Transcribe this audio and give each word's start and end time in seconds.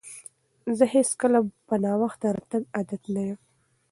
زه 0.77 0.85
هیڅکله 0.95 1.39
په 1.67 1.75
ناوخته 1.83 2.27
راتګ 2.35 2.63
عادت 2.75 3.03
نه 3.13 3.21
یم. 3.27 3.39